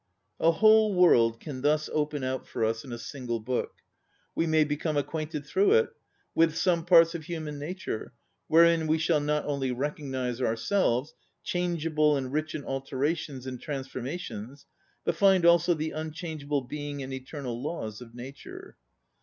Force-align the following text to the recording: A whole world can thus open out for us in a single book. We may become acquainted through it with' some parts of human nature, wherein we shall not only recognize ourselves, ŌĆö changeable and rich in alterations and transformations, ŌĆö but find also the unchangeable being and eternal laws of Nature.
A 0.39 0.51
whole 0.53 0.95
world 0.95 1.39
can 1.39 1.61
thus 1.61 1.87
open 1.93 2.23
out 2.23 2.47
for 2.47 2.65
us 2.65 2.83
in 2.83 2.91
a 2.91 2.97
single 2.97 3.39
book. 3.39 3.81
We 4.33 4.47
may 4.47 4.63
become 4.63 4.97
acquainted 4.97 5.45
through 5.45 5.73
it 5.73 5.89
with' 6.33 6.55
some 6.55 6.85
parts 6.87 7.13
of 7.13 7.25
human 7.25 7.59
nature, 7.59 8.11
wherein 8.47 8.87
we 8.87 8.97
shall 8.97 9.19
not 9.19 9.45
only 9.45 9.71
recognize 9.71 10.41
ourselves, 10.41 11.11
ŌĆö 11.11 11.43
changeable 11.43 12.17
and 12.17 12.33
rich 12.33 12.55
in 12.55 12.65
alterations 12.65 13.45
and 13.45 13.61
transformations, 13.61 14.61
ŌĆö 14.61 14.65
but 15.03 15.15
find 15.17 15.45
also 15.45 15.75
the 15.75 15.91
unchangeable 15.91 16.61
being 16.61 17.03
and 17.03 17.13
eternal 17.13 17.61
laws 17.61 18.01
of 18.01 18.15
Nature. 18.15 18.77